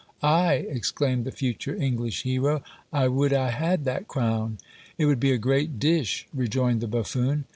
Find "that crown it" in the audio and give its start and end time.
3.85-5.05